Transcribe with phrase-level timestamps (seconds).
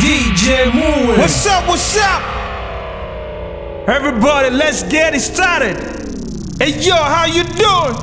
[0.00, 1.18] DJ Moon.
[1.18, 1.68] What's up?
[1.68, 2.22] What's up?
[3.86, 5.76] Everybody, let's get it started.
[6.58, 7.94] Hey yo, how you doing?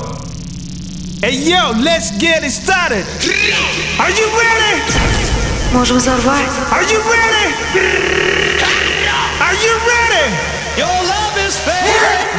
[1.21, 3.05] Hey yo, let's get it started.
[3.99, 4.81] Are you ready?
[5.73, 6.49] Можем взорвать.
[6.71, 7.53] Are you ready?
[9.39, 10.27] Are you ready?
[10.77, 11.85] Your love is fake.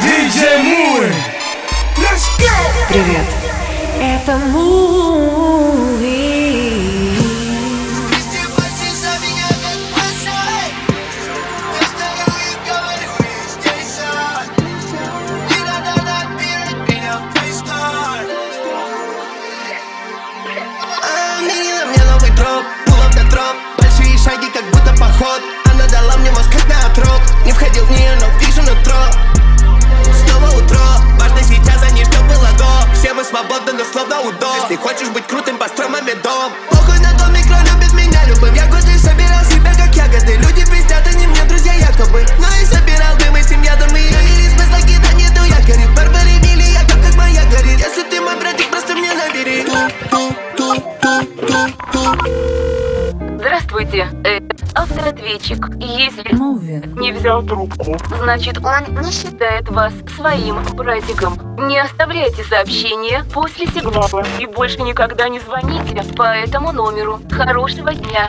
[0.01, 1.11] DJ Moon.
[1.97, 2.55] Let's go.
[2.89, 3.27] Привет.
[3.99, 6.26] Это муви.
[24.58, 25.40] Как будто поход.
[25.72, 28.98] Она дала мне мозг, как на отрок Не входил в нее, но вижу нутро.
[30.26, 30.80] Снова утро,
[31.18, 32.94] важно сейчас, а не что было до.
[32.94, 36.52] Все мы свободны, но словно удо Если хочешь быть крутым, построй маме дом.
[36.70, 40.36] Похуй на дом, микро любит меня любым Я годы собирал себя, как ягоды.
[40.36, 42.26] Люди пиздят, они мне друзья якобы.
[42.38, 46.64] Но и собирал дым этим ядом И я не смысла кидать, нету якоря Барбари мили,
[46.64, 47.78] я как, моя горит.
[47.78, 49.66] Если ты мой братик, просто мне набери
[53.38, 54.40] Здравствуйте, э,
[54.74, 55.68] автоответчик.
[55.78, 56.34] Если
[57.00, 61.38] не взял трубку, значит он не считает вас своим братиком.
[61.68, 67.20] Не оставляйте сообщения после сигнала и больше никогда не звоните по этому номеру.
[67.30, 68.28] Хорошего дня!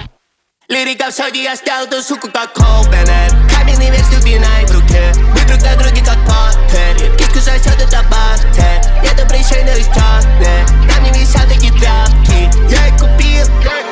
[0.67, 5.39] Лирика в соде, я стял эту суку как Колбенер Каменный вес любимой в руке Мы
[5.47, 7.15] друг на друге как Поттер.
[7.19, 8.79] Иску сосет это баттер.
[9.03, 12.71] Я добрый шейно из черный На мне висят эти тряпки.
[12.71, 13.88] Я их купил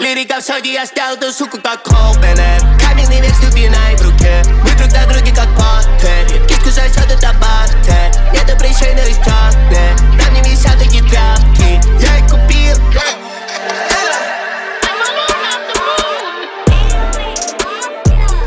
[0.00, 4.70] Лирика в соде, я стял эту суку как Колбенер Каменный вес любимой в руке Мы
[4.76, 10.30] друг на друге как Поттер Иску сосет это баттер Я добрый шейно из черный На
[10.30, 12.78] мне висят эти тряпки Я их купил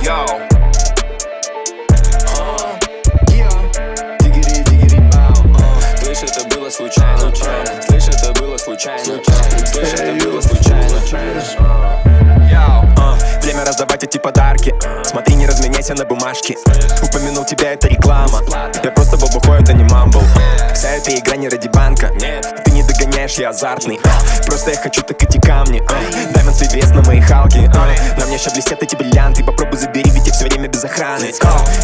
[0.01, 0.51] Yo.
[6.55, 7.33] Было случайно.
[7.87, 9.30] Слышь, это было случайно.
[9.71, 10.99] Слышь, это было случайно.
[12.97, 14.73] А, Время раздавать эти подарки.
[15.05, 16.55] Смотри, не разменяйся на бумажке
[17.01, 18.41] Упомянул тебя, это реклама.
[18.83, 20.21] Я просто бабухой, это не мамбл.
[20.73, 22.11] Вся эта игра не ради банка.
[22.65, 22.70] Ты
[23.21, 23.99] догоняешь, я азартный
[24.45, 25.81] Просто я хочу так эти камни
[26.33, 27.71] Даймонд свой вес на моей халке
[28.17, 31.31] На мне сейчас блестят эти бриллианты Попробуй забери, ведь я все время без охраны.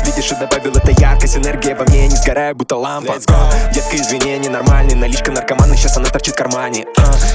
[0.05, 3.15] Видишь, я добавил это яркость Энергия во мне, я не сгораю, будто лампа.
[3.73, 6.85] Детка, извини, ненормальный Наличка наркомана, сейчас она торчит в кармане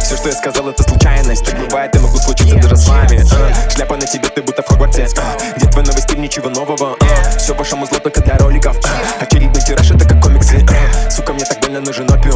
[0.02, 1.44] Все, что я сказал, это случайность.
[1.44, 4.66] Так бывает, и могу случиться даже с вами А, Шляпа на тебе, ты будто в
[4.66, 6.96] Хогвартсе А, Где твой новый стиль, ничего нового
[7.38, 11.44] Все вашему зло только для роликов А, Очередной тираж, это как комиксы А, Сука, мне
[11.44, 12.31] так больно нужен опиум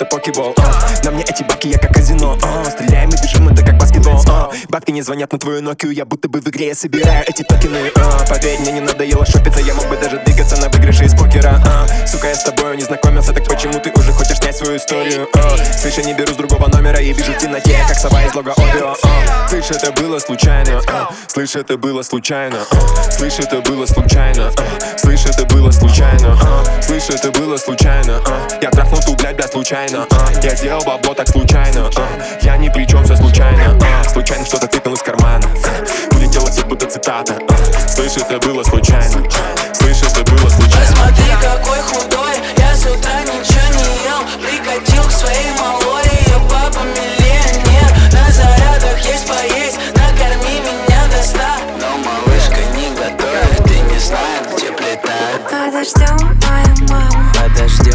[0.00, 3.64] будто покебол А, На мне эти бабки, я как казино А, Стреляем и бежим, это
[3.64, 6.74] как баскетбол А, Бабки не звонят на твою Nokia Я будто бы в игре, я
[6.74, 10.68] собираю эти токены А, Поверь, мне не надоело шопиться Я мог бы даже двигаться на
[10.68, 14.38] выигрыше из покера А, Сука, я с тобой не знакомился Так почему ты уже хочешь
[14.38, 17.76] снять свою историю А, Слышь, я не беру с другого номера И вижу в темноте,
[17.86, 22.58] как сова из лога Обио А, Слышь, это было случайно А, Слышь, это было случайно
[22.72, 28.20] А, Слышь, это было случайно А, Слышь, это было случайно А, Слышь, это было случайно
[28.26, 32.08] А, Я трахнул ту, блядь, блядь, случайно А, Я сделал бабло так случайно А,
[32.42, 35.46] Я ни при чем, все случайно А, Случайно что-то тыкнул из кармана.
[36.12, 37.34] Улетело все, будто цитата.
[37.48, 39.22] А, Слышь, это было случайно.
[39.74, 40.86] Слышь, это было случайно.
[40.86, 42.36] Посмотри, какой худой.
[42.58, 44.22] Я с утра ничего не ел.
[44.40, 46.04] Прикатил к своей малой.
[46.04, 47.90] Ее папа миллионер.
[48.12, 49.78] На зарядах есть поесть.
[49.94, 51.58] Накорми меня до ста.
[51.80, 53.70] Но малышка не готовит.
[53.70, 55.10] И не знает, где плита.
[55.50, 57.32] Подождем мою маму.
[57.34, 57.89] Подождем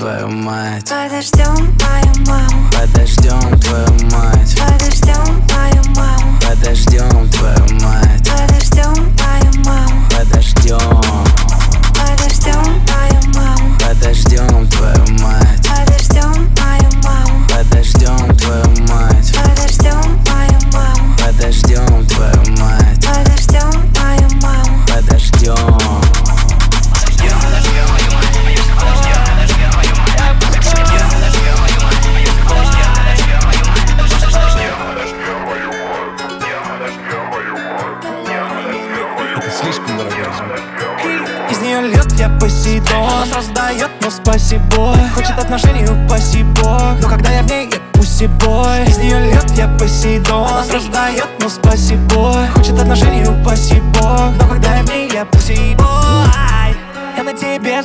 [0.00, 0.88] твою мать.
[0.88, 1.79] Подождем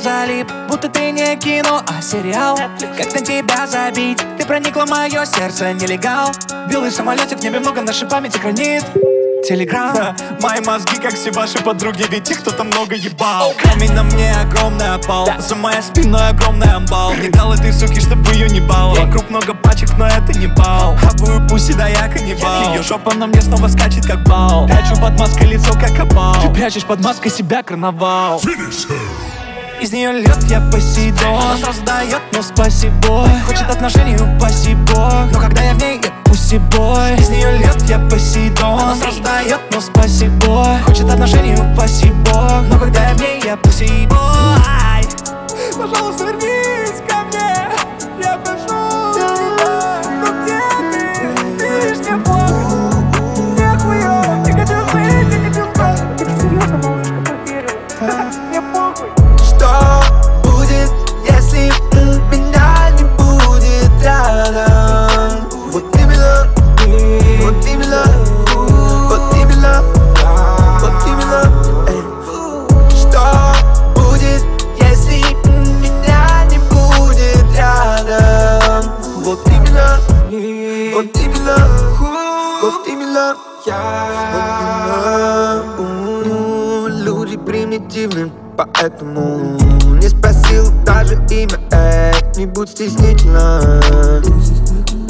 [0.06, 2.56] залип, будто ты не кино, а сериал.
[2.96, 6.30] Как на тебя забить, ты проникла в мое сердце, нелегал.
[6.70, 8.84] Белый самолетик, в небе много, нашей памяти хранит.
[9.48, 10.16] Телеграм.
[10.40, 13.52] Мои мозги, как все ваши подруги Ведь их кто-то много ебал.
[13.62, 15.28] Камень на мне огромный опал.
[15.38, 17.12] За моей спиной огромный амбал.
[17.14, 18.94] Не дал этой суки, чтобы ее не бал.
[18.94, 20.96] Вокруг много пачек, но это не бал.
[20.96, 24.66] Хавую пуси, да я каннибал Ее жопа на мне снова скачет, как бал.
[24.66, 26.34] Прячу под маской лицо, как опал.
[26.42, 28.40] Ты прячешь под маской себя, карнавал
[29.80, 31.40] из нее льет я Посейдон.
[31.40, 33.28] Она сразу дает, но спасибо.
[33.46, 37.14] Хочет отношений, упаси бог Но когда я в ней, я пуси бой.
[37.18, 38.80] Из нее льет я Посейдон.
[38.80, 40.78] Она сразу дает, но спасибо.
[40.84, 44.18] Хочет отношений, упаси бог Но когда я в ней, я пуси бой
[45.76, 46.55] Пожалуйста, вернись
[88.86, 89.58] поэтому
[90.00, 93.80] Не спросил даже имя, эй, не будь стеснительна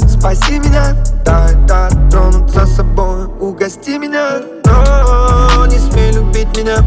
[0.07, 3.25] Спаси меня, дай, дай тронуться собой.
[3.39, 6.77] Угости меня, но не смей любить меня.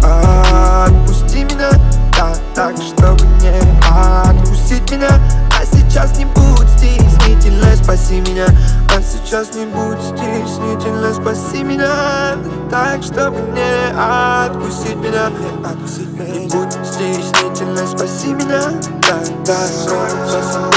[0.00, 1.70] Отпусти меня,
[2.16, 3.50] да, так, чтобы не
[3.82, 5.20] откусить меня.
[5.50, 8.46] А сейчас не будь стеснительной, спаси меня
[9.34, 12.36] сейчас не будь стеснительной, спаси меня.
[12.70, 15.26] Так, чтобы не откусить меня.
[15.64, 16.34] Откусить меня.
[16.34, 18.62] Не будь стеснительной, спаси меня.
[19.02, 20.73] Да, да,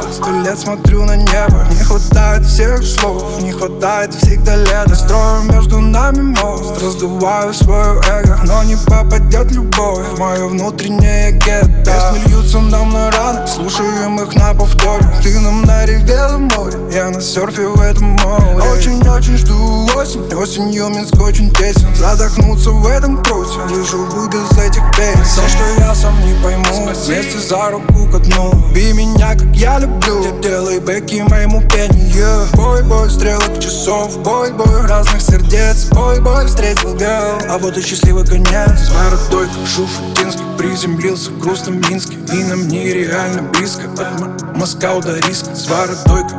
[0.00, 1.66] хоть сто лет смотрю на небо?
[1.70, 4.94] Не хватает всех слов, не хватает всегда лета.
[4.94, 8.40] Строю между нами мост, раздуваю свое эго.
[8.44, 11.68] Но не попадет любовь в мое внутреннее гетто.
[11.84, 15.06] Песни льются на раны, слушаем их на повторе.
[15.22, 18.60] Ты нам наревела море, я на серфе в этом море.
[18.72, 21.94] Очень-очень жду осень, осенью Минск очень тесен.
[21.94, 25.24] Задохнуться в этом круте, бы без этих песен.
[25.24, 28.52] Все, что я сам не пойму, вместе за руку ко дну.
[28.52, 30.40] Люби меня, как я люблю.
[30.40, 34.18] Делай бэки моему пению Бой, бой, стрелок часов.
[34.22, 35.86] Бой, бой, разных сердец.
[35.90, 38.70] Бой, бой, встретил гел А вот и счастливый конец.
[38.78, 42.16] С бородой, Шуфутинский Приземлился в грустном Минске.
[42.32, 43.82] И нам нереально близко.
[43.98, 45.54] От Москва до риска.
[45.54, 45.66] С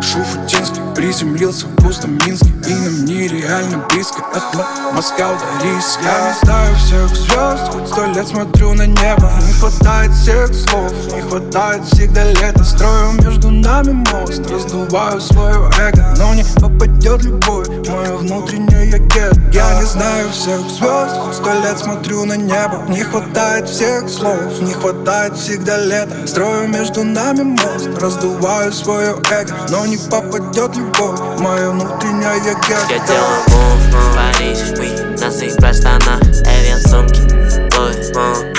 [0.01, 2.51] Шуфутинский Приземлился в грустном Минске.
[2.67, 4.21] И нам нереально близко.
[4.33, 6.01] От Москва до риска.
[6.03, 7.73] Я знаю всех звезд.
[7.73, 9.31] Хоть сто лет смотрю на небо.
[9.45, 10.91] Не хватает всех слов.
[11.13, 14.49] Не хватает всегда лето Строю между нами мост.
[14.49, 17.67] Раздуваю свое эго Но не попадет любовь.
[17.89, 22.83] Мое внутреннее гет Я не знаю всех звезд Хоть сто лет смотрю на небо.
[22.89, 24.61] Не хватает всех слов.
[24.61, 26.27] Не хватает всегда лета.
[26.27, 27.89] Строю между нами мост.
[27.99, 31.19] Раздуваю свое эго Но не попадет любовь.
[31.39, 37.21] Мое внутреннее гет Я делаю мув в Париж, на своих простанах Эвиан сумки,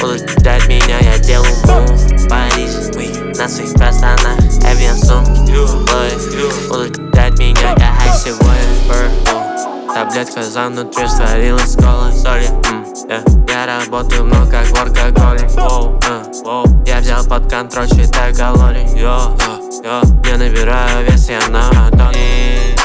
[0.00, 4.98] будут ждать меня Я делаю мув Париж, на своих простанах Эвиан
[6.68, 12.12] будут ждать меня Я хай сегодня, Таблетка за внутри сварилась с колой.
[12.12, 12.48] Сори,
[13.08, 13.22] yeah.
[13.48, 14.66] Я работаю много как
[15.54, 16.64] Воу, э.
[16.86, 19.36] Я взял под контроль, считаю калорий Йо,
[19.84, 22.76] йо, Не набираю вес, я на ладони.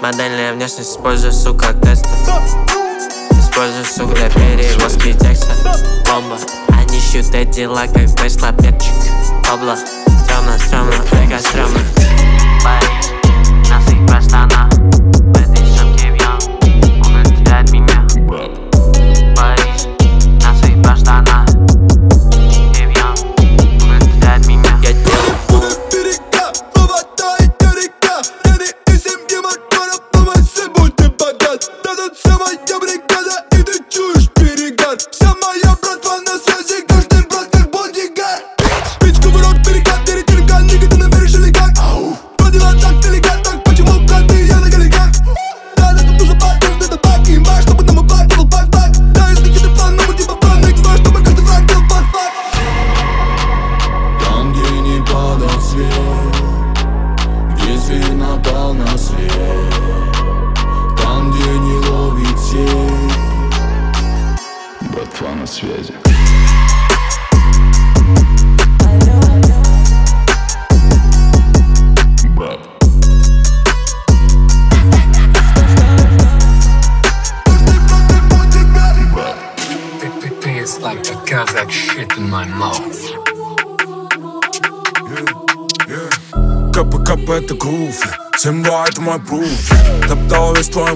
[0.00, 2.08] Модельная внешность использую, сука, тесты
[3.32, 5.52] Использую, сука, для перевозки текста.
[6.08, 6.38] Бомба
[7.14, 8.92] Эти дела, как пришла перчик
[9.50, 11.78] Обла Стрёмно, стрёмно, мега стрёмно
[12.62, 14.75] Париж На своих простанах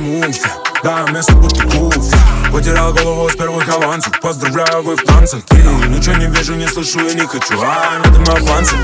[0.00, 0.24] Мув
[0.82, 1.94] Да, место будто куф
[2.50, 4.18] Потерял голову с первых авансов.
[4.20, 7.60] Поздравляю, вы в танцах И ничего не вижу, не слышу и не хочу.
[7.62, 8.74] А, нет, мы авансы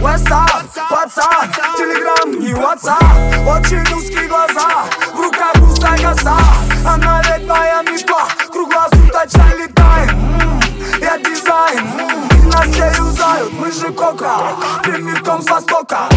[0.00, 6.36] What's up, пацан, телеграм и WhatsApp Очень узкие глаза, в руках пустая коса.
[6.84, 10.10] Она ведь моя мечта, круглосуточно летаем.
[10.10, 10.60] М,
[11.00, 11.88] Я дизайн,
[12.32, 16.08] и нас все юзают Мы же кока, прямиком с востока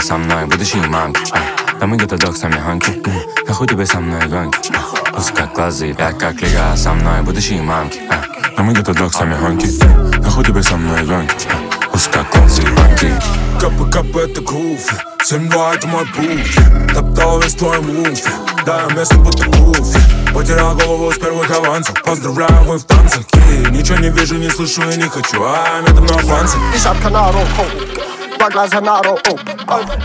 [0.00, 1.38] как лига со мной, будущие мамки а,
[1.78, 3.02] Да мы где-то док с нами гонки
[3.46, 4.58] Нахуй тебе со мной гонки
[5.16, 8.22] Узкоглазый, я как лига со мной, будущие мамки а,
[8.56, 9.66] Да мы где-то док с нами гонки
[10.20, 11.48] Нахуй тебе со мной гонки
[11.92, 13.12] Узкоглазый банки
[13.60, 14.80] КП-КП это грув
[15.30, 18.18] 7-2 это мой пруф Топтал весь твой мув
[18.64, 19.96] Да, место будто куф
[20.32, 24.82] Потерял голову с первых авансов Поздравляю, вы в танцах И ничего не вижу, не слышу
[24.90, 26.56] и не хочу А, нет, мы авансы.
[26.74, 27.66] Десятка на руку
[28.40, 29.38] Два глаза на руку.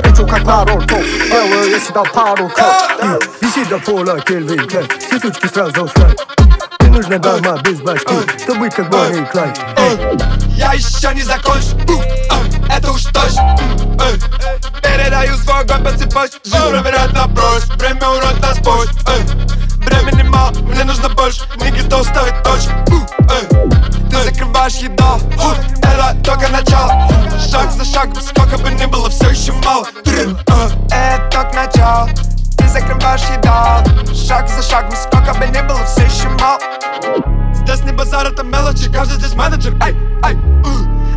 [0.04, 0.96] Лечу как Наруто.
[1.30, 6.20] Делаю я себя пару кат Виси до пола Кельвин Клайд Все сучки сразу флайт
[6.82, 8.14] Не нужна дама без башки
[8.44, 9.58] Чтобы быть как Бонни и Клайд
[10.50, 13.58] Я еще не закончил, у, а, это уж точно.
[14.82, 16.40] Передаю свой огонь по цепочке.
[16.44, 18.90] Жизнь проверяет на прочь, время урод нас путь
[19.86, 22.64] Време нема, не нужна бъж Ниги да остави точ
[24.10, 25.18] Ти закриваш еда
[25.94, 26.92] Ела, тока начало.
[27.52, 30.38] Шаг за шагом, без скока бы не было все еще мало Трин,
[30.92, 32.10] Е, ток начало.
[32.58, 33.84] Ти закриваш еда
[34.28, 36.60] Шаг за шаг, без скока бы не было все еще мало
[37.54, 39.74] Здесь не базарата мелочи, каждый здесь менеджер.
[39.82, 40.38] Ай, ай,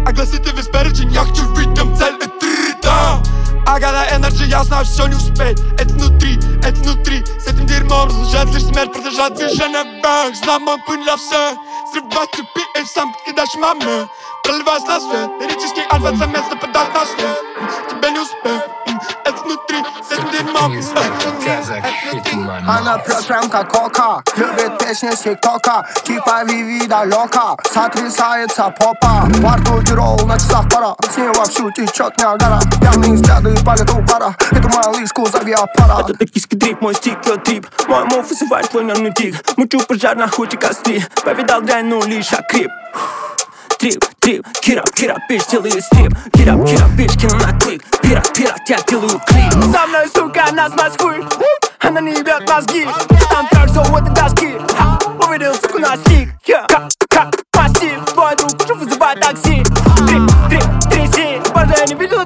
[0.07, 3.23] а гласите весь перечень, я хочу видим цель е трита.
[3.67, 5.55] Агада енерджи, я знаю, все не успей.
[5.79, 7.98] Ето внутри, ето внутри, с этим дерьмо
[8.29, 11.55] разлучает лишь смерть Продолжать движение вверх Знаю мой путь для всех
[11.93, 14.09] Срывать цепи и сам кидаешь маме
[14.45, 18.78] Проливаясь на свет Лирический альфа-самец нападает на след Тебе не успех М, Это
[19.59, 21.09] внутри, с mouth.
[22.67, 24.23] Она пьет прям как кока.
[24.37, 25.87] Любит песни с тиктока.
[26.05, 29.25] Типа Виви далека Сотрясается попа.
[29.39, 34.05] Во рту Тирол, на часах пора С ней вовсю течет Ниагара Пьяные взгляды палят у
[34.05, 39.13] пара Эту малышку зови аппарат Это токийский трип, мой стеклотрип Мой мув вызывает твой нервный
[39.13, 42.71] тик Мучу пожар на хуте кости Повидал дрянь, ну лишь окрип
[43.79, 48.61] Трип, трип, кирап, кирап, бич, делаю стрип Кирап, кирап, бич, кину на клик Пират, пират,
[48.69, 51.25] я делаю клип За мной, сука, нас маскует
[51.81, 52.87] Она не ебет мозги.
[53.31, 54.59] Там как золото доски.
[54.77, 56.29] Ха, Увидел, суку, на стик.
[56.47, 59.63] Как, как, массив Твой друг, хочу вызывать такси.
[60.07, 61.41] Трип, трип, тряси.
[61.55, 62.18] Боже, я не видел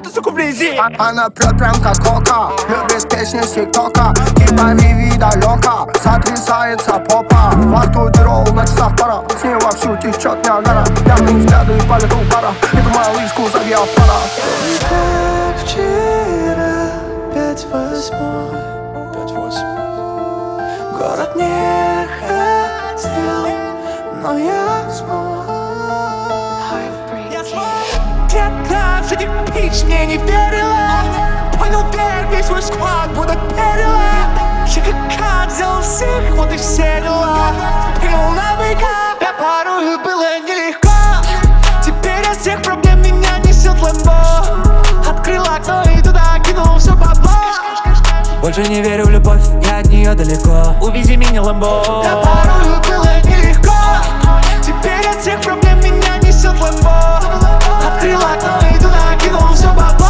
[0.79, 7.83] Она пьет прям как кока Любит песни с тиктока Типа Виви далека Сотрясается попа Во
[7.83, 12.89] рту Тирол, на часах пора С ней вовсю течет Ниагара Пьяные взгляды палят пара Эту
[12.89, 14.29] малышку зови аппарат
[14.89, 16.89] Как вчера,
[17.33, 18.73] пять восьмой.
[21.03, 23.47] Город не хотел,
[24.21, 25.32] но я смог
[29.03, 31.03] Детка, в этих пич мне не верила.
[31.59, 34.01] Понял, верь, весь свой склад будто перила.
[34.67, 37.51] Я как кат взял всех, вот и все дела.
[37.99, 40.89] Принял на быка, я порою было нелегко.
[41.85, 44.73] Теперь от всех проблем меня несет лэмбо
[45.09, 47.31] Открыл окно и туда кинул все бабло.
[48.41, 50.75] Больше не верю в любовь, я от нее далеко.
[50.81, 52.03] Увези меня, Ламбо.
[52.03, 53.73] Да порою было нелегко.
[54.61, 57.42] Теперь от всех проблем меня несет лэмбо
[58.03, 60.09] Открыл окно и туда кинул все бабло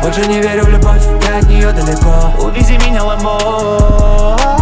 [0.00, 2.32] Больше не верю в любовь, я от нее далеко.
[2.42, 4.57] Увези меня, Ламбо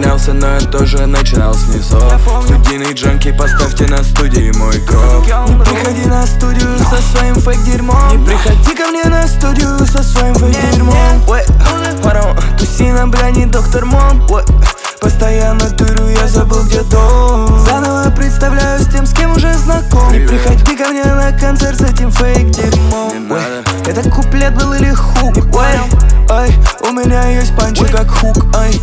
[0.00, 2.02] поднялся, но я тоже начинал с низов.
[2.44, 5.26] Студийный джанки, поставьте на студии мой гроб.
[5.26, 8.18] Не приходи на студию со своим фейк-дерьмом.
[8.18, 11.22] Не приходи ко мне на студию со своим фейк-дерьмом.
[11.28, 11.42] Ой,
[12.02, 14.26] Паром, туси на бля, не доктор Мом.
[14.30, 14.42] Ой,
[15.00, 17.58] Постоянно тырю, я забыл где дом.
[17.66, 20.12] Заново представляюсь тем, с кем уже знаком.
[20.12, 23.32] Не приходи ко мне на концерт с этим фейк-дерьмом.
[23.32, 23.40] Ой,
[23.86, 25.36] Это куплет был или хук?
[25.36, 25.66] Ой,
[26.30, 26.54] ой,
[26.88, 28.80] У меня есть панчи как хук, ай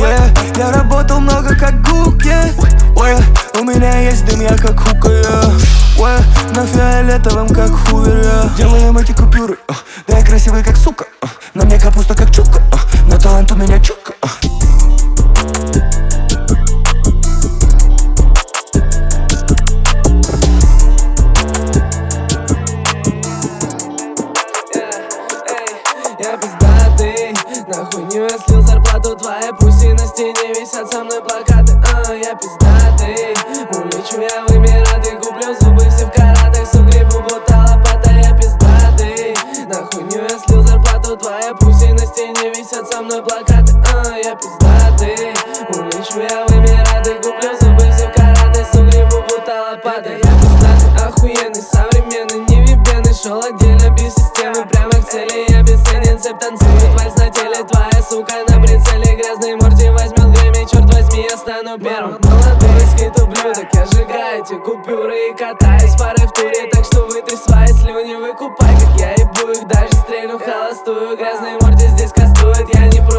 [0.00, 0.58] yeah.
[0.58, 2.54] Я работал много как гук, yeah.
[2.94, 3.60] yeah.
[3.60, 5.52] У меня есть дым, я как хука, yeah.
[5.98, 6.54] yeah.
[6.54, 8.56] На фиолетовом как хувер, yeah.
[8.56, 9.76] Делаем эти купюры, uh.
[10.06, 11.28] да я красивый как сука uh.
[11.54, 12.39] На мне капуста как чука,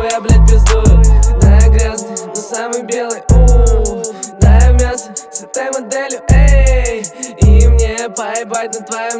[0.01, 1.03] Пру, я, блядь, пиздую
[1.41, 4.02] Да, я грязный, но самый белый у.
[4.39, 5.12] Да, я мясо
[5.43, 7.04] этой моделью, эй.
[7.38, 9.13] И мне поебать на твое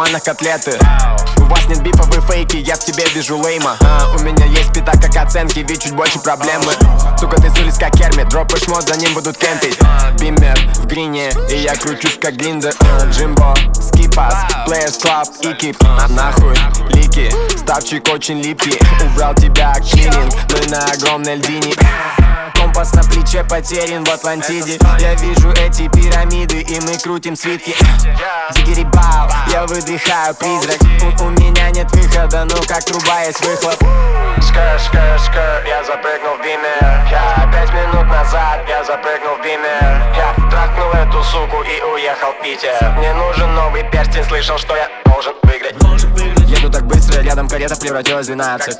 [0.00, 0.78] карманах котлеты.
[1.36, 3.76] У вас нет бифа, вы фейки, я в тебе вижу лейма.
[3.82, 6.72] А, У меня есть пита как оценки, ведь чуть больше проблемы.
[7.18, 9.78] Сука, ты с как Кермит, дропаешь мод, за ним будут кемпить
[10.18, 14.34] Бимер в грине, и я кручусь как Глиндер а, Джимбо, скипас,
[14.66, 16.56] Players Club и кип Нахуй,
[16.94, 18.78] лики, ставчик очень липкий.
[19.04, 21.74] Убрал тебя клининг, мы на огромной льдине.
[22.60, 24.78] Компас на плече потерян в Атлантиде.
[24.98, 27.74] Я вижу эти пирамиды и мы крутим свитки.
[28.54, 30.78] Дигери бау, я выдыхаю призрак.
[31.02, 33.74] У, у меня нет выхода, ну как труба есть выхлоп.
[34.40, 37.08] Скр, скр, скр, я запрыгнул в бимер.
[37.10, 40.02] Я пять минут назад, я запрыгнул в бимер.
[40.16, 42.94] Я трахнул эту суку и уехал в Питер.
[42.96, 45.59] Мне нужен новый перстень, слышал, что я должен выиграть
[47.20, 48.78] Рядом карета превратилась в 12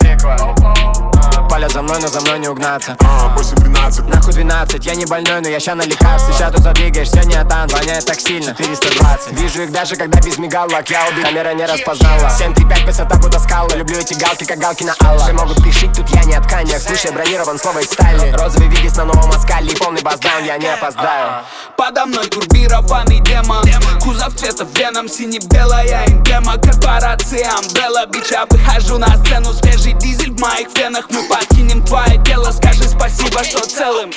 [1.50, 2.96] Палят за мной, но за мной не угнаться.
[3.00, 6.32] 8-12 Нахуй 12, я не больной, но я ща на лекарстве.
[6.32, 8.54] Сейчас тут задвигаешься, не атан, воняет так сильно.
[8.54, 10.88] 420 Вижу их даже, когда без мигалок.
[10.88, 12.30] Я убил, камера не распознала.
[12.38, 13.76] 7-3-5, высота будто скалы.
[13.76, 16.80] Люблю эти галки, как галки на Алла Все могут пишить, тут я не от тканях
[16.80, 18.30] Слушай, бронирован слово из стали.
[18.30, 21.42] Розовый вигис на новом оскале Полный баздаун, я не опоздаю.
[21.76, 23.64] Подо мной турбированный демон.
[24.00, 26.58] Кузов цвета веном, сине-белая эмблема.
[26.58, 31.06] Корпорация Umbrella Бич, я выхожу на сцену Свежий дизель в моих венах.
[31.10, 34.10] Мы подкинем твое дело, скажи спасибо, что целым.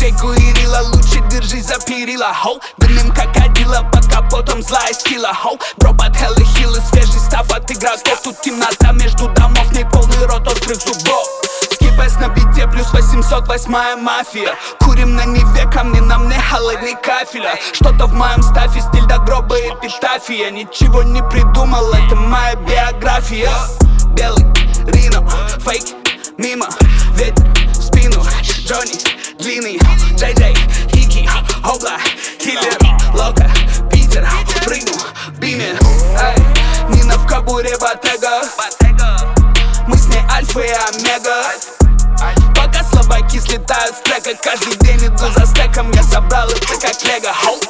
[0.00, 5.58] Джей Куирила, лучше держись за перила Хоу, дымим как одила, под капотом злая сила Хоу,
[5.76, 8.22] бро под хеллы хилы, свежий став от игроков.
[8.24, 11.28] Тут темнота между домов, не полный рот острых зубов
[11.80, 14.54] Скипес на бите плюс 808 мафия.
[14.80, 19.56] Курим на Неве, камни на мне холодный кафеля Что-то в моем стафе, стиль до гроба
[19.56, 20.50] эпитафия.
[20.50, 23.50] Ничего не придумал, это моя биография.
[24.14, 24.44] Белый,
[24.88, 25.26] Рино,
[25.64, 25.84] фейк,
[26.36, 26.68] мимо.
[27.14, 28.98] Ветер в спину, Джонни,
[29.38, 29.80] длинный
[30.16, 30.56] Джей Джей,
[30.92, 31.28] Хики,
[31.64, 31.96] Обла,
[32.38, 32.76] Киллер,
[33.14, 33.50] Лока,
[33.90, 34.28] Питер.
[34.64, 34.92] Прыгну
[35.28, 35.74] в биме,
[36.20, 38.42] эй Нина в кабуре Ботега.
[39.86, 41.69] Мы с ней альфа и омега
[43.10, 44.36] Слабаки слетают с трека.
[44.40, 45.90] Каждый день иду за стеком.
[45.92, 47.32] Я собрал это как лего.
[47.32, 47.69] Хоу.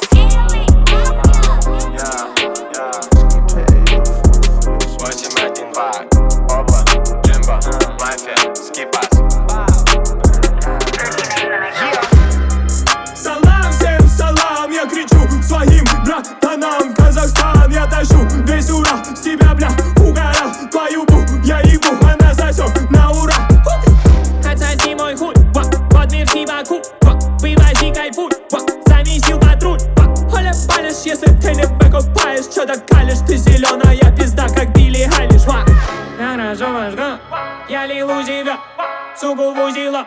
[39.41, 40.05] 不复习了，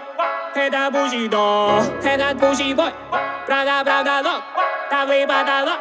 [0.54, 2.88] 黑他不许动，黑他不许碰，
[3.48, 4.40] 让他让他弄，
[4.88, 5.76] 大尾巴大浪。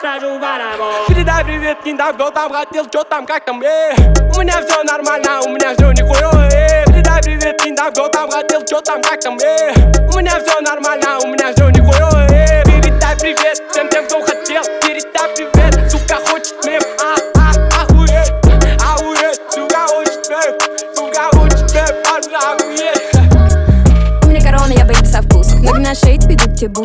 [0.00, 3.94] Крожу барабол Передай привет, не дам, кто там хотел, что там, как там, э.
[4.36, 6.84] У меня все нормально, у меня все нихуя, э.
[6.86, 9.72] Передай привет, не дам, кто там хотел, что там, как там, э.
[10.12, 12.62] У меня все нормально, у меня все не нихуя, э.
[12.64, 13.88] Передай привет, всем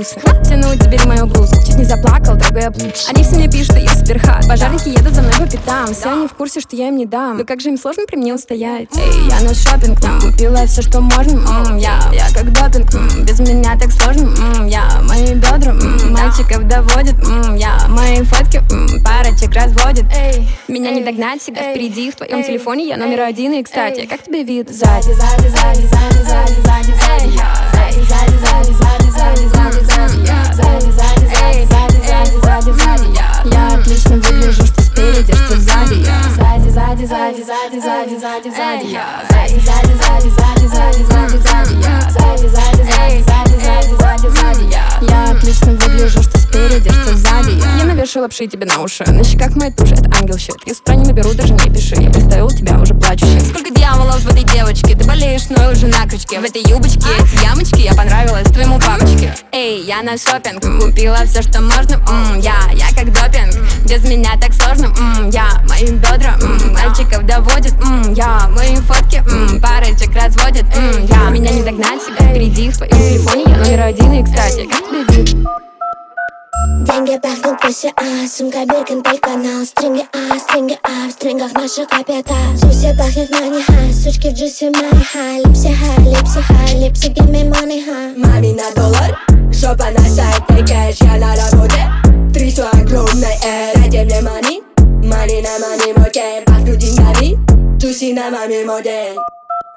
[0.03, 2.22] тебе идут те бусы Хватит тянуть, забери мою блузку Чуть не заплакал,
[2.71, 6.11] трогая Они все мне пишут, что я суперхат Пожарники едут за мной по пятам Все
[6.11, 8.33] они в курсе, что я им не дам Ну как же им сложно при мне
[8.33, 13.25] устоять Эй, я на шопинг, купила все, что можно м, Я, я как допинг, м,
[13.25, 18.61] без меня так сложно м, Я, мои бедра, м, мальчиков доводит м, Я, мои фотки
[18.71, 23.53] м, парочек разводит Эй, меня не догнать, всегда впереди В твоем телефоне я номер один
[23.53, 24.69] И, кстати, как тебе вид?
[24.69, 27.33] Сзади, сзади, сзади, сзади, сзади, сзади, сзади.
[27.73, 30.53] Сзади, сзади, сзади, сзади, сзади, сзади, сзади я.
[30.53, 33.53] Сзади, сзади, сзади, сзади, сзади, сзади, сзади.
[33.53, 36.21] Я отлично выгляжу, что спереди, что сзади я.
[36.35, 39.23] Сзади, сзади, сзади, сзади, сзади, сзади, сзади я.
[39.29, 42.09] Сзади, сзади, сзади, сзади, сзади, сзади, сзади я.
[42.09, 44.85] Сзади, сзади, сзади, сзади, сзади, сзади, сзади я.
[45.01, 47.77] Я отлично выгляжу, что спереди, что сзади я.
[47.77, 49.03] Я навешала пши тебе на уши.
[49.07, 50.55] На щеках моей туши, это ангел щит.
[50.65, 51.95] Я с утра не наберу, даже не пиши.
[51.95, 53.39] Я представила тебя уже плачущей.
[53.41, 54.95] Сколько дьяволов в этой девочке.
[54.95, 56.39] Ты болеешь, но уже на крючке.
[56.39, 57.81] В этой юбочке эти ямочки.
[57.81, 59.33] Я понравилась твоему папочке.
[59.51, 60.61] Эй, я на шопинг.
[60.81, 61.95] Купила все, что можно.
[62.09, 63.53] М, я, я как допинг.
[63.87, 64.82] Без меня так сложно.
[64.97, 66.37] М, я, мои бедра.
[66.41, 67.73] м, мальчиков доводит.
[67.83, 69.23] М, я, мои фотки.
[69.27, 70.65] м, парочек разводит.
[70.75, 72.01] М, я, меня не догнать.
[72.01, 73.43] Всегда впереди в твоем телефоне.
[73.47, 74.13] Я номер один.
[74.13, 75.35] И, кстати, как тебе вид?
[76.85, 82.35] Деньги пахнут пуси, а Сумка Биркин, канал Стринги, а, стринги, а В стрингах наших капитал
[82.55, 87.29] Джуси пахнет мани, ха Сучки в джуси мани, ха Липси, ха, липси, ха Липси, give
[87.31, 89.17] me money, ха Мами на доллар,
[89.51, 91.83] жопа на сайте кэш, я на работе
[92.33, 94.52] Трясу огромной эр, дайте мне мани
[95.03, 97.37] Мани на мани мой гейм, пахнут деньгами
[97.77, 99.17] Джуси на маме мой день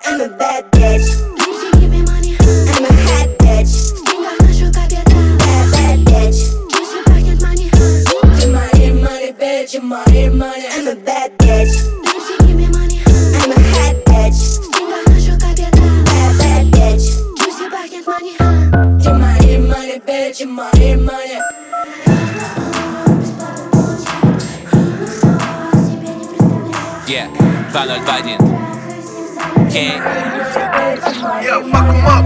[0.07, 1.03] I'm a bad bitch
[1.41, 5.99] Lipsi, give me money, ха I'm a hot bitch В стрингах наших капитал Bad, bad
[6.07, 7.87] bitch Джуси пахнет мани, ха
[8.39, 11.75] You money, money, bitch, you money, money I'm a bad bitch
[12.07, 13.11] Lipsi, give me money, ха
[13.43, 17.07] I'm a hot bitch В стрингах наших капитал Bad, bad bitch
[17.41, 18.47] Juicy пахнет money, ха
[19.03, 21.56] You money, money, bitch, you money, money
[27.77, 29.93] Yeah, 2021 Кей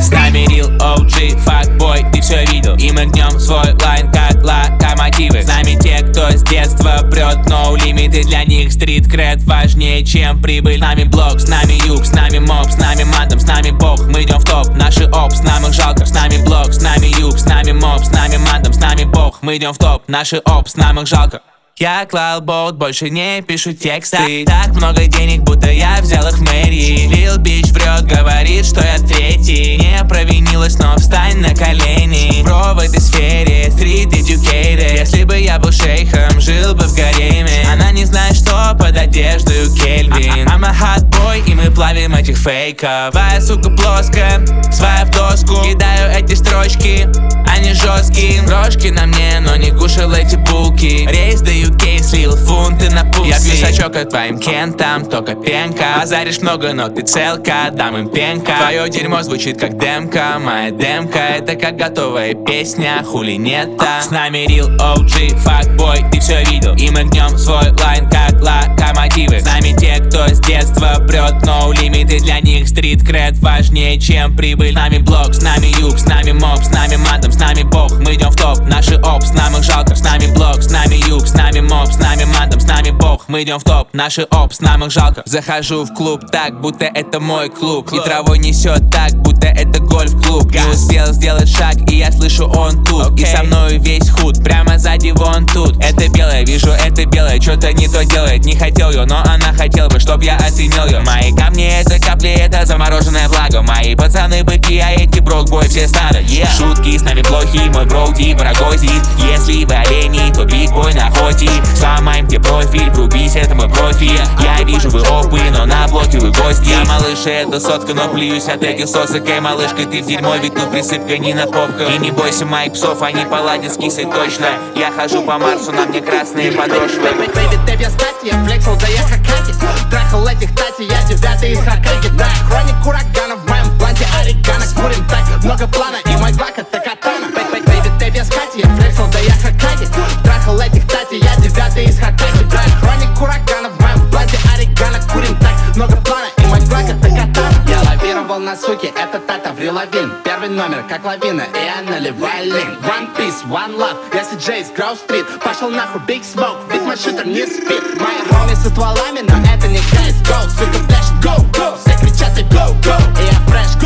[0.00, 2.76] С С нами Real OG, fuckboy, ты все видел.
[2.76, 5.42] И мы гнем свой line, как локомотивы.
[5.42, 10.40] С нами те, кто с детства прет No лимиты для них street cred важнее, чем
[10.40, 10.78] прибыль.
[10.78, 14.06] С нами блок, с нами юг, с нами mob, с нами мандом, с нами бог.
[14.06, 16.06] Мы идем в топ, наши оп, с нами жалко.
[16.06, 19.38] С нами блок, с нами юг, с нами mob, с нами мандом, с нами бог.
[19.42, 21.40] Мы идем в топ, наши оп, с нами жалко
[21.80, 24.44] я клал болт, больше не пишу тексты.
[24.44, 27.06] Так много денег, будто я взял их в мэрии.
[27.06, 29.78] Лил Бич врет, говорит, что я третий.
[29.78, 32.42] Не провинилась, но встань на колени.
[32.42, 34.98] Бро в этой сфере, street educated.
[34.98, 37.64] Если бы я был шейхом, жил бы в гареме.
[37.72, 40.46] Она не знает, что под одеждой Кельвин.
[40.48, 43.12] I'm a hot boy, и мы плавим этих фейков.
[43.12, 45.62] Твоя сука плоская, своя в доску.
[45.64, 47.08] Кидаю эти строчки,
[47.48, 48.42] они жесткие.
[48.42, 51.08] Крошки на мне, но не кушал эти булки.
[51.08, 51.40] Рейс
[51.70, 53.54] до UK слил фунты на пульсе.
[53.54, 55.96] Я сачок от твоим кентам, только пенка.
[55.98, 58.56] Базаришь много, но ты целка, дам им пенка.
[58.58, 61.18] Твое дерьмо звучит как демка, моя демка.
[61.18, 66.74] Это как готовая песня, хули нет-то С нами Real OG, fuckboy, ты все видел.
[66.76, 69.40] И мы гнем свой line, как локомотивы.
[69.40, 74.36] С нами те, кто с детства прет No лимиты для них street cred важнее, чем
[74.36, 74.72] прибыль.
[74.72, 77.92] С нами блок, с нами юг, с нами mob, с нами мандом, с нами бог.
[77.98, 79.94] Мы идем в топ, наши оп, с нами жалко.
[79.94, 83.24] С нами блок, с нами юг, с нами mob, с нами мандом, с нами бог.
[83.28, 85.22] Мы идем в топ, наши оп, с нами жалко.
[85.26, 87.92] Захожу в клуб так, будто это мой клуб.
[87.92, 90.50] И травой несет так, будто это гольф-клуб.
[90.52, 93.18] Не успел сделать шаг, и я слышу он тут.
[93.18, 95.76] И со мной весь худ, прямо сзади вон тут.
[95.82, 98.44] Это белое, вижу это белое, что-то не то делает.
[98.44, 102.30] Не хотел ее, но она хотела бы, чтоб я отымел ее Мои камни это капли,
[102.30, 103.62] это замороженная влага.
[103.62, 106.24] Мои пацаны быки, а эти брокбой все старые.
[106.24, 106.48] Yeah.
[106.56, 111.49] Шутки с нами плохи, мой броуди парагозит Если вы олени, то биг бой на охоте
[111.76, 114.20] Сломаем тебе профиль, врубись, это мой профиль.
[114.40, 116.68] Я вижу вы опы, но на блоке вы гости.
[116.68, 119.28] Я малыш, это сотка, но плююсь от этих сосок.
[119.28, 121.90] Эй, малышка, ты в дерьмо, ведь тут присыпка не на попках.
[121.94, 124.46] И не бойся моих псов, они поладят с кисой точно.
[124.74, 127.10] Я хожу по Марсу, на мне красные подошвы.
[127.16, 129.54] Бэйби, ты без стати, я флексил, да я хакати
[129.90, 135.06] Трахал этих тати, я девятый из Хоккайдо Да, хроник урагана в моем бланте орегано Курим
[135.08, 137.28] так, много плана, и мой глак это катана.
[137.28, 139.88] Бэйби, ты без стати, я флексил, да я хакати
[140.22, 145.36] Трахал этих тати, я девятый из Хоккайдо Да, хроник урагана в моем бланте орегано Курим
[145.36, 150.12] так, много плана, и мой глак это катана Я лавировал на суке, это Тата Вриловин
[150.24, 154.70] Первый номер, как лавина, и я наливаю лин One Piece, One Love, я Джей с
[154.70, 157.82] Гроу-стрит Пошел нахуй, Big Smoke, ведь мой шутер не спит.
[158.00, 162.42] Мои хоми со стволами, но это не CSGO Сука, флеш, go, go, все кричат и
[162.42, 162.96] go, go.
[163.20, 163.76] И я фреш,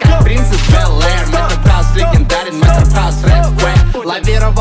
[0.00, 2.60] как принц из Bel Air Метод хаус легендарен,
[3.94, 4.04] мы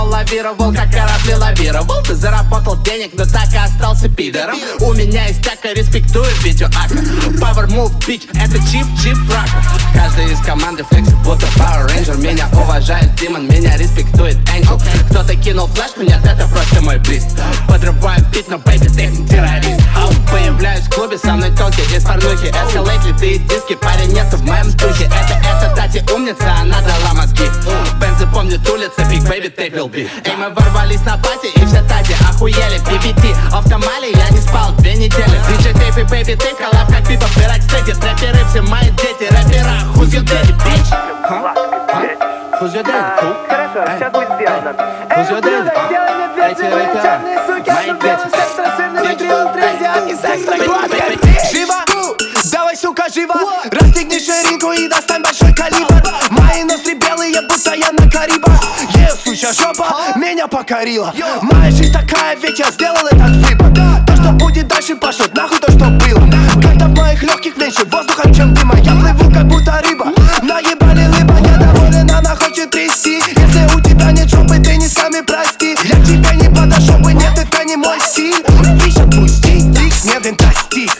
[0.04, 2.04] лавировал, как корабли лавировал.
[2.04, 4.58] Ты заработал денег, но так и остался пидором.
[4.80, 6.96] У меня есть тяка, респектую видео ака
[7.40, 9.64] Power move, bitch, это чип, чип, рака
[9.94, 12.18] Каждый из команды флексит, будто Power Ranger.
[12.20, 14.82] Меня уважает Демон, меня респектует Angel.
[15.10, 17.26] Кто-то кинул флешку, нет, это просто мой бриз
[17.68, 19.82] Подрываю бит, но бэйби, ты террорист.
[19.96, 22.48] Ау, появляюсь в клубе, со мной тонкий из порнухи.
[22.48, 25.06] Эскалейт, литые диски, парень, нет в моем духе.
[25.06, 27.44] Это, это Тати умница, она дала мозги.
[28.00, 32.16] Бензы помнит улица, Baby, take will be Эй, мы ворвались на пати, и все Тати
[32.30, 37.08] охуели BBT, автомали, я не спал две недели DJ Tape и Baby Tape, коллаб как
[37.08, 40.90] пипа, пирать стеки Трэперы, все мои дети, рэпера Who's your daddy, bitch?
[42.60, 43.22] Who's your daddy?
[43.22, 43.36] Who?
[43.48, 44.76] Хорошо, сейчас будет сделано
[45.10, 45.72] Who's your daddy?
[46.40, 47.20] Эти рэпера,
[47.68, 48.30] мои дети
[51.52, 51.86] Живо!
[52.52, 53.36] Давай, сука, живо!
[53.72, 55.24] Расстегни ширинку и достань
[59.40, 61.14] Е, сучья жопа, меня покорила.
[61.42, 63.72] Моя жизнь такая, ведь я сделал этот выбор.
[64.06, 66.30] То, что будет дальше, пошлет нахуй то, что было.
[66.62, 70.08] Когда в моих легких меньше воздуха, чем дыма Я плыву, как будто рыба.
[70.42, 73.22] Наебали либо недоволен, она хочет трясти.
[73.28, 75.78] Если у тебя нет жопы, ты не с нами прости.
[75.84, 78.44] Я к тебе не подошел бы, нет, это не мой стиль.
[78.84, 80.92] Пись, отпусти, дикс, не достиг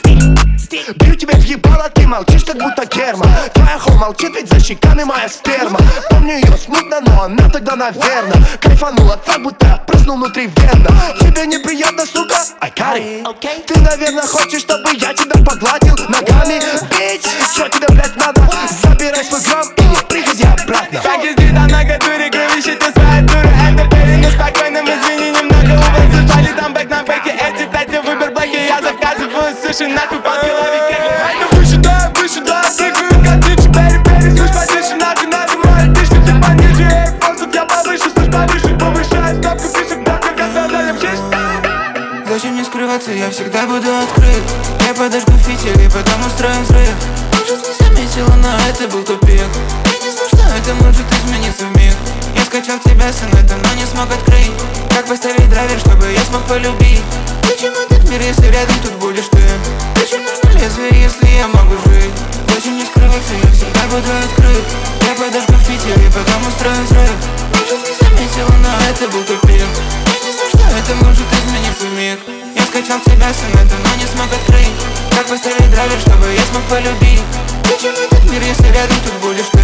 [0.96, 5.04] Бью тебя в ебало, ты молчишь, как будто герма Твоя хол молчит, ведь за щеками
[5.04, 5.78] моя сперма.
[6.10, 10.90] Помню ее смутно, но она тогда, наверно Кайфанула так, будто прыснул внутри вена.
[11.20, 12.36] Тебе неприятно, сука?
[12.76, 16.60] Got it Ты, наверное, хочешь, чтобы я тебя погладил ногами?
[16.90, 18.42] Бить, что тебе, блядь, надо?
[18.82, 21.00] Забирай свой гром и не приходи обратно.
[21.02, 25.92] Как из вида на катуре, кровище ты своя дура Это перенес спокойным, извини, немного у
[25.92, 30.20] вас зажали там бэк на бэке Эти тати выбор блоки, я заказываю суши, нахуй
[43.00, 44.42] Скрываться, я всегда буду открыт.
[44.86, 46.92] Я подожгу фитиль и потом устроим взрыв.
[47.32, 49.40] Может не заметила, но это был тупик.
[49.40, 51.94] Я не знал, что это может измениться в миг.
[52.36, 54.52] Я скачал тебя с инета, но не смог открыть.
[54.94, 57.00] Как поставить драйвер, чтобы я смог полюбить?
[57.48, 59.40] Зачем этот мир, если рядом тут будешь ты?
[59.96, 62.12] Зачем нужно лезвие, если я могу жить?
[62.54, 64.64] Зачем мне скрываться, я всегда буду открыт.
[65.08, 67.16] Я подожгу фитиль и потом устрою взрыв.
[67.54, 69.64] Может не заметила, но это был тупик.
[70.04, 72.20] Я не знал, что это может измениться в миг.
[72.28, 72.39] Я
[72.70, 74.70] скачал тебя с инета, но не смог открыть
[75.10, 77.22] Как поставить драйвер, чтобы я смог полюбить
[77.64, 79.60] Зачем этот мир, если рядом тут будешь ты?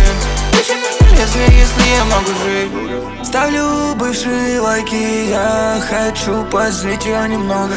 [0.56, 3.26] Зачем нужно лезвие, если я могу жить?
[3.26, 7.74] Ставлю бывшие лайки, я хочу позлить ее немного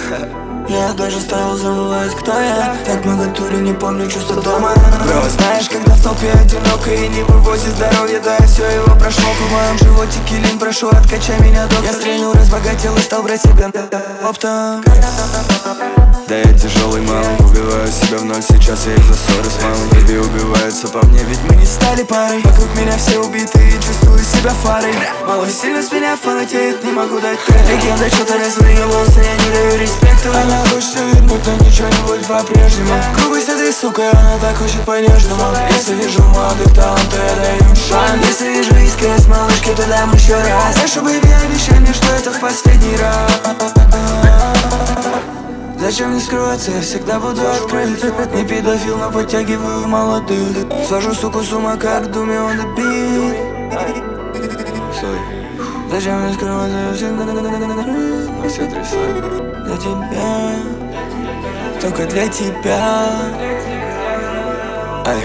[0.70, 2.76] я даже стал забывать, кто я.
[2.86, 4.74] Так много тури, не помню чувства дома.
[5.04, 9.24] Бро, знаешь, когда в толпе одиноко и не вывозит здоровье Да, я все его прошел,
[9.40, 11.86] по моем животике лин прошу Откачай меня, доктор.
[11.86, 13.72] Я стрельнул, разбогател и стал брать себя.
[14.24, 14.84] Оптом.
[16.28, 18.44] Да я тяжелый малый, убиваю себя в ноль.
[18.44, 22.42] Сейчас я из-за ссоры с мамой baby убиваются по мне, ведь мы не стали парой.
[22.44, 24.94] Вокруг меня все убиты и чувствую себя фарой.
[25.26, 29.52] Малый сильно с меня фанатеет, не могу дать трек Легенда, что-то резвые волосы, я не
[29.52, 32.94] даю респекту Она хочет видеть, будто ничего не будет по-прежнему.
[33.16, 35.42] Грубость этой сука, она так хочет по-нежному.
[35.72, 38.26] Если вижу молодых талантов, я даю им шанс.
[38.28, 40.74] Если вижу искренность малышки, то дам еще раз.
[40.74, 43.32] Знаешь, baby, обещай мне, что это в последний раз.
[45.80, 48.04] Зачем мне скрываться, я всегда буду открыт.
[48.34, 50.68] Не педофил, но подтягиваю молодых.
[50.88, 52.36] Свожу суку с ума, как думе
[52.76, 54.09] beat Стой,
[55.92, 60.52] Зачем мне скрываться, я всегда все трясет Для тебя.
[61.82, 63.10] Только для тебя.
[65.08, 65.24] Ай.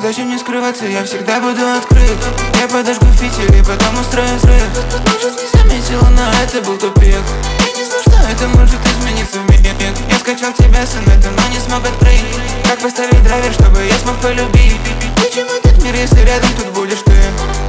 [0.00, 2.18] Зачем мне скрываться, я всегда буду открыт.
[2.60, 4.62] Я подожгу фитиль и потом устрою взрыв.
[5.06, 7.16] Может не заметила, но это был тупик.
[7.58, 9.66] Я не знал, что это может измениться в миг
[10.10, 12.24] Я скачал тебя с инета, но не смог открыть.
[12.68, 14.76] Как поставить драйвер, чтобы я смог полюбить?
[15.16, 17.16] Зачем этот мир, если рядом тут будешь ты?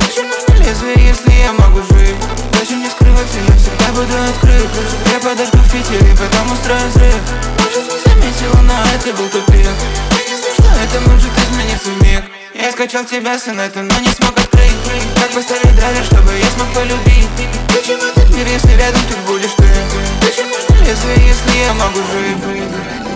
[0.05, 1.98] Зачем нужно лезвие, если я могу жить?
[3.99, 4.69] Буду открыт.
[5.11, 7.15] Я подожгу фитиль и потом устрою взрыв.
[7.59, 9.67] Может не заметила, но это был тупик?
[10.27, 12.23] Не знал, что это может измениться в миг.
[12.53, 14.71] Я скачал тебя с инета, но не смог открыть.
[15.19, 17.27] Как поставить драйвер, чтобы я смог полюбить.
[17.73, 19.67] Зачем этот мир, если рядом тут будешь ты?
[20.21, 23.08] Зачем нужно лезвие, если я могу жить?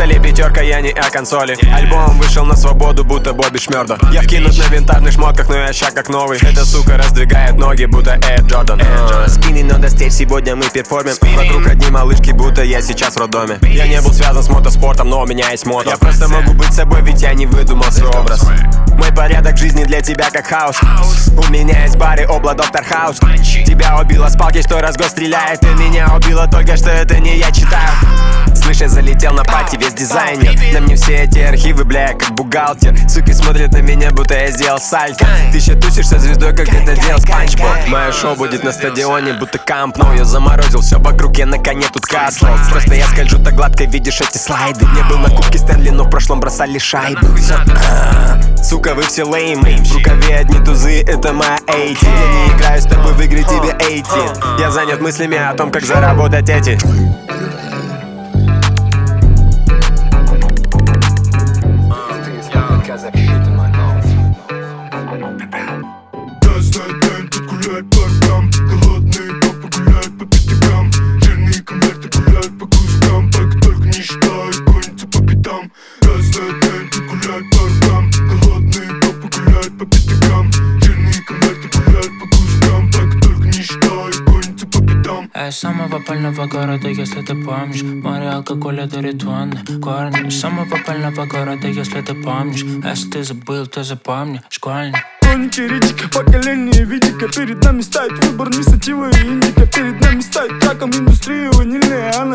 [0.00, 1.58] Столе пятерка, я не о консоли.
[1.74, 5.90] Альбом вышел на свободу, будто Бобби Шмёрдо Я вкинут на винтажных шмотках, но я ща
[5.90, 6.38] как новый.
[6.38, 8.80] Эта сука раздвигает ноги, будто Эд Джордан.
[9.28, 11.12] Спины надо стереть, сегодня мы перформим.
[11.36, 13.58] Вокруг одни малышки, будто я сейчас в роддоме.
[13.60, 15.90] Я не был связан с мотоспортом, но у меня есть мото.
[15.90, 18.48] Я просто могу быть собой, ведь я не выдумал свой образ.
[18.96, 20.78] Мой порядок жизни для тебя как хаос.
[21.36, 23.18] У меня есть бары, обла, доктор Хаус.
[23.66, 25.62] Тебя убило с палки, что раз гость стреляет.
[25.62, 27.90] И меня убило только, что это не я читаю
[28.62, 30.54] Слышь, я залетел на пати, весь дизайнер.
[30.72, 32.96] На мне все эти архивы, бля, я как бухгалтер.
[33.08, 35.26] Суки смотрят на меня, будто я сделал сальто.
[35.50, 39.32] Ты еще тусишь со звездой, как это делал Спанч Боб Мое шоу будет на стадионе,
[39.34, 43.38] будто камп Но я заморозил все вокруг, я на коне тут каслал Просто я скольжу
[43.38, 44.86] так гладко, видишь эти слайды.
[44.86, 47.28] Не был на кубке Стэнли, но в прошлом бросали шайбы
[47.88, 49.76] А, Сука, вы все леймы.
[49.76, 53.74] В рукаве одни тузы, это моя 80 Я не играю с тобой в игры, тебе
[53.74, 56.78] 18 Я занят мыслями о том, как заработать эти
[85.60, 87.82] самого пального города, если ты помнишь.
[87.82, 92.62] Море алкоголя до ритуальных корни Из самого пального города, если ты помнишь.
[92.62, 94.96] Если ты забыл, то запомни Школьник.
[95.20, 100.09] Хроники редика, поколение видика Перед нами стоит выбор инициативы и индика Перед нами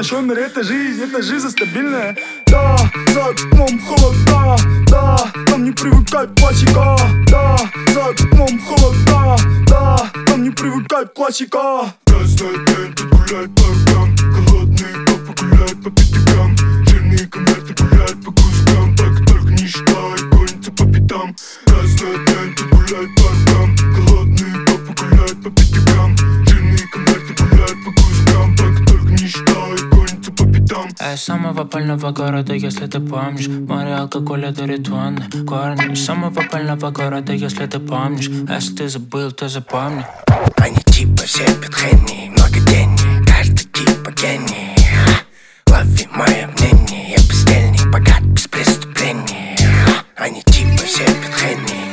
[0.05, 2.15] наш умер это жизнь, это жизнь стабильная.
[2.47, 4.55] Да, за окном холода,
[4.87, 5.17] да
[5.49, 6.95] Нам не привыкать классика.
[7.27, 9.37] Да, за окном холода,
[9.67, 11.93] да Нам не привыкать классика.
[12.05, 14.15] Каждый день тут гулять по рукам.
[14.15, 18.95] Голодные папы гуляют по пятакам Жирные конверты гуляют по кускам.
[18.95, 21.35] Так только не считай, гонится по пятам.
[21.65, 23.75] Каждый день тут гулять по рукам.
[23.95, 26.15] Голодные папы гуляют по пятакам
[26.45, 28.55] Жирные конверты гуляют по кускам.
[28.55, 29.94] Так только не считай,
[30.25, 30.89] гонится по пятам.
[30.99, 36.41] Я из самого пального города, если ты помнишь Море алкоголя до ритуальных корни Из самого
[36.41, 40.05] пального города, если ты помнишь А Если ты забыл, то запомни.
[40.57, 44.75] Они типа все петхенни, много денег, каждый типа гений.
[45.67, 49.57] Лови мое мнение, я бездельник, богат без преступлений.
[50.15, 51.84] Они типа все петхенни,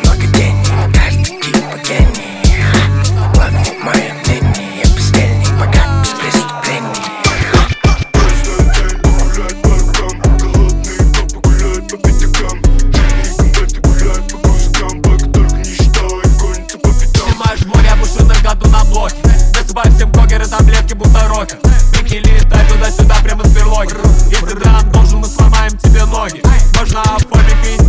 [26.23, 26.41] ноги.
[26.79, 27.82] Можно оформить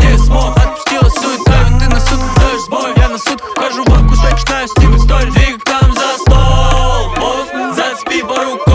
[0.00, 0.56] не смог.
[0.56, 4.68] Отпустила суета, ведь ты на сутках даешь сбой Я на сутках вхожу во вкус, начинаю
[4.68, 8.74] снимать стори Двигай к нам за стол, Боус, зацепи пару кос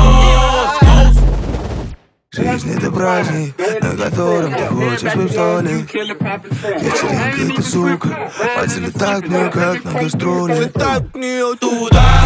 [2.32, 5.88] Жизнь это праздник, на котором ты хочешь быть в столе
[6.80, 10.54] Вечеринка это сука, пальцы летают к ней как на гастроли.
[10.54, 11.00] Нее туда,
[11.60, 12.19] туда,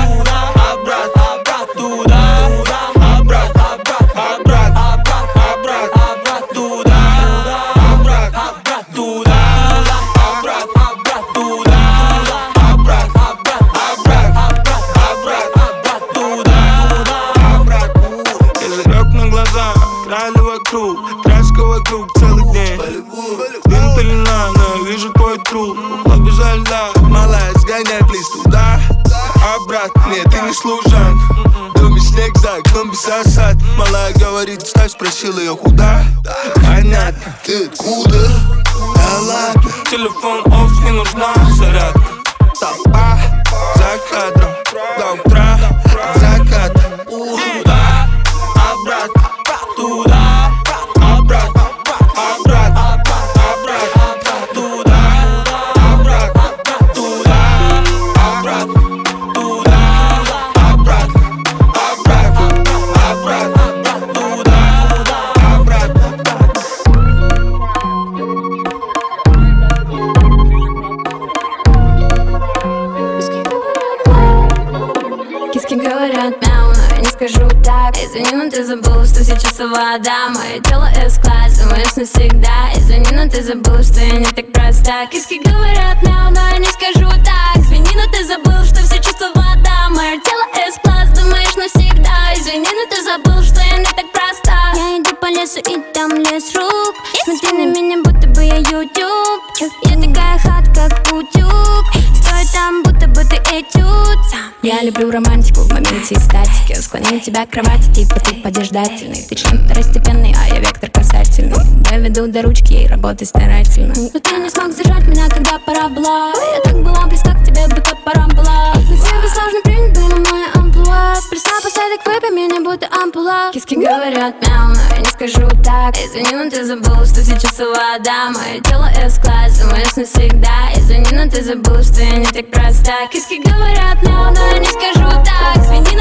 [79.94, 82.72] вода Мое тело S-класс, думаешь навсегда.
[82.76, 85.06] Извини, но ты забыл, что я не так проста.
[85.08, 87.58] Киски говорят мяу, но я не скажу так.
[87.58, 89.90] Извини, но ты забыл, что все чувства вода.
[89.90, 92.34] Мое тело S-класс, думаешь навсегда.
[92.36, 94.74] Извини, но ты забыл, что я не так проста.
[94.76, 96.96] Я иду по лесу и там лес рук.
[97.26, 101.86] Смотри на меня, будто бы я YouTube Я такая хат, как утюг.
[102.20, 104.20] Стой там, будто бы ты этюд.
[104.64, 106.73] Я люблю романтику в моменте и статики
[107.14, 111.56] Склоню тебя к кровати, типа ты подерждательный Ты член второстепенный, а я вектор касательный.
[111.92, 113.94] Доведу до ручки и работай старательно.
[114.14, 116.34] Но ты не смог сдержать меня, когда пора была.
[116.56, 118.74] Я так была близка к тебе, будто пора была.
[118.74, 121.16] Но тебе сложно принять было мое амплуа.
[121.30, 123.52] Пришла посадок, выпей меня, будто ампула.
[123.54, 125.96] Киски говорят мяу, но я не скажу так.
[125.96, 128.32] Извини, но ты забыл, что сейчас вода.
[128.32, 130.72] Мое тело S-класс, думаешь навсегда.
[130.76, 133.08] Извини, но ты забыл, что я не так проста.
[133.12, 135.58] Киски говорят мяу, но я не скажу так.
[135.58, 135.93] Извини,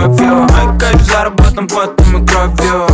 [0.00, 2.86] любовью Мой кайф заработан потом и кровью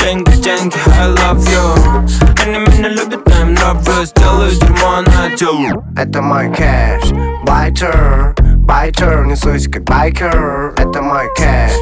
[0.00, 2.42] Деньги, деньги, I love you.
[2.42, 7.12] Они меня любят, я им нравлюсь Делаю дерьмо, она делаю Это мой кэш,
[7.44, 10.74] байтер, байтер, несусь как байкер.
[10.76, 11.72] Это мой кэш,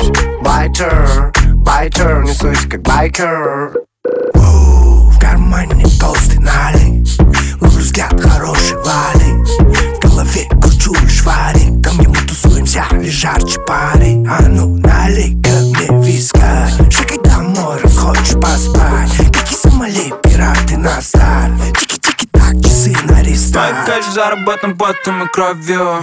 [0.43, 3.73] байтер, байтер, несусь как байкер.
[4.35, 7.05] В кармане толстый налей.
[7.61, 9.45] Ловлю взгляд хороший вали.
[9.95, 12.09] В голове кручу лишь варик Ко мне
[12.93, 16.69] лишь жарче пари А ну налей ко мне виска.
[16.91, 19.15] Шагай домой, раз хочешь поспать?
[19.17, 21.53] Какие Сомали, пираты на старт.
[21.77, 25.99] Тики-тики так, часы на Мой рестарт кайф заработан потом и кровью.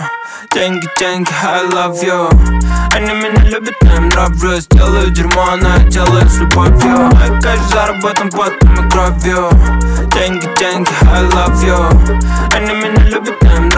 [0.53, 2.30] Деньги, деньги, I love you.
[2.93, 4.67] Они меня любят, я им нравлюсь.
[4.70, 7.09] Делаю дерьмо, она делает с любовью.
[7.11, 9.49] Мой кайф заработан потом и кровью.
[10.13, 12.18] Деньги, деньги, I love you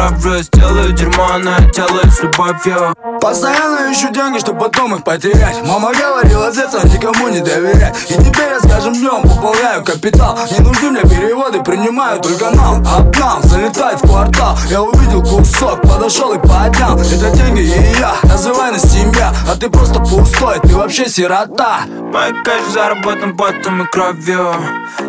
[0.02, 5.64] нравлюсь Делаю дерьмо, она делает с любовью Постоянно ищу деньги, чтобы потом их потерять.
[5.64, 7.96] Мама говорила, детям никому не доверять.
[8.10, 10.40] И теперь я с каждым днем пополняю капитал.
[10.50, 12.84] Не нужны мне переводы, принимаю только нам.
[12.88, 14.58] Обнал, залетает в квартал.
[14.70, 16.98] Я увидел кусок, подошел и поднял.
[16.98, 19.32] Это деньги и я, называй нас семья.
[19.48, 21.82] А ты просто пустой, ты вообще сирота.
[21.88, 24.56] Мой кайф заработан потом и кровью.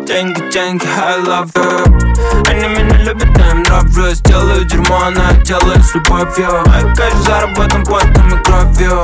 [0.05, 2.03] Деньги, деньги, I love you.
[2.47, 4.21] Они меня любят, я им нравлюсь.
[4.21, 6.63] Делаю дерьмо, она делает с любовью.
[6.67, 9.03] Мой кайф заработан потом и кровью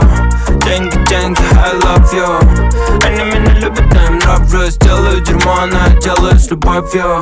[0.64, 3.06] Деньги, деньги, I love you.
[3.06, 7.22] Они меня любят, я им нравлюсь Делаю дерьмо, она делает с любовью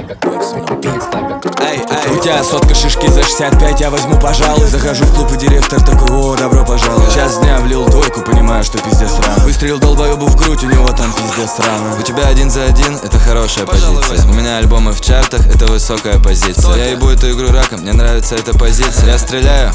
[0.00, 4.66] Эй, эй, у тебя сотка шишки за 65, я возьму, пожалуй.
[4.66, 8.78] Захожу в клуб и директор такой, о, добро пожаловать Час дня влил двойку, понимаю, что
[8.78, 9.44] пиздец рано.
[9.44, 11.96] Выстрелил долбоебу в грудь, у него там пиздец рано.
[11.98, 14.24] У тебя один за один, это хорошая позиция.
[14.26, 16.76] У меня альбомы в чартах, это высокая позиция.
[16.76, 19.06] Я ебу эту игру раком, мне нравится эта позиция.
[19.06, 19.72] Я стреляю,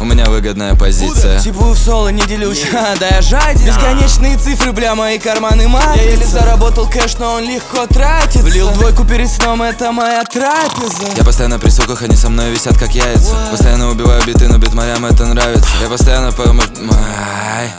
[0.00, 1.38] у меня выгодная позиция.
[1.40, 6.10] Типа в соло не делюсь, да я жаден Бесконечные цифры, бля, мои карманы матрица Я
[6.10, 8.40] еле заработал кэш, но он легко тратится.
[8.40, 11.06] Влил двойку перед сном, это моя трапеза.
[11.14, 13.36] Я постоянно при суках, они со мной висят как яйца.
[13.50, 15.68] Постоянно убиваю биты, но битмарям это нравится.
[15.82, 16.42] Я постоянно по...
[16.42, 17.70] Ай.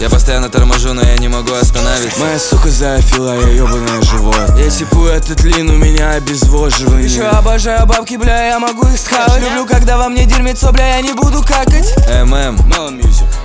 [0.00, 2.20] Я постоянно торможу, но я не могу остановиться.
[2.20, 7.04] Моя сука зоофила, я ебаное живот Я сипу этот лин, у меня обезвоживание.
[7.04, 9.42] Еще обожаю бабки, бля, я могу их схавать.
[9.42, 11.94] Люблю, когда во мне дерьмецо, бля, я не буду какать.
[12.24, 12.56] ММ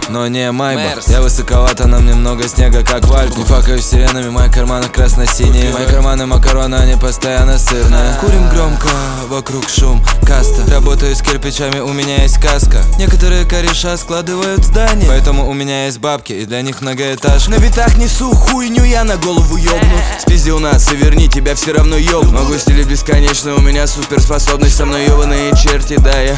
[0.09, 4.29] но не Майбах Я высоковато, на мне много снега, как в Альпах Не факаю сиренами,
[4.29, 5.71] мои карманы красно-синие.
[5.71, 8.15] Мои карманы макароны, они постоянно сырные.
[8.19, 8.87] Курим громко,
[9.29, 10.71] вокруг шум, каста.
[10.71, 12.81] Работаю с кирпичами, у меня есть каска.
[12.97, 15.07] Некоторые кореша складывают здания.
[15.07, 19.17] Поэтому у меня есть бабки, и для них многоэтаж На битах несу хуйню, я на
[19.17, 19.97] голову ёбну.
[20.19, 22.31] Спизди у нас и верни, тебя все равно ёбну.
[22.31, 26.37] Могу стилить бесконечно, у меня суперспособность Со мной ёбаные черти, да я.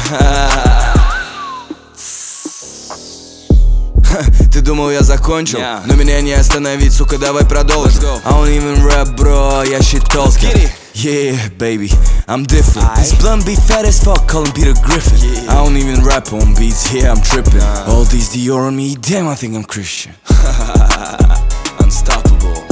[4.52, 5.58] Ты думал, я закончил?
[5.58, 5.82] Yeah.
[5.84, 8.02] Но меня не остановить, сука, давай продолжим.
[8.24, 11.89] I don't even rap, bro, я shit talker Yeah, baby,
[12.27, 15.51] I'm different This blunt be fat as fuck, call him Peter Griffin yeah.
[15.51, 17.85] I don't even rap on beats, yeah, I'm tripping nah.
[17.87, 20.13] All these Dior on me, damn, I think I'm Christian
[21.79, 22.63] Unstoppable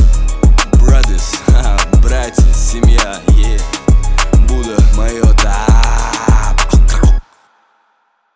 [0.80, 1.36] Brothers,
[2.02, 3.22] братья, семья,